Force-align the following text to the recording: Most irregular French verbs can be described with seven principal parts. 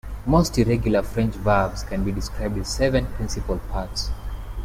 Most 0.25 0.57
irregular 0.57 1.03
French 1.03 1.35
verbs 1.35 1.83
can 1.83 2.03
be 2.03 2.11
described 2.11 2.55
with 2.57 2.65
seven 2.65 3.05
principal 3.17 3.59
parts. 3.69 4.09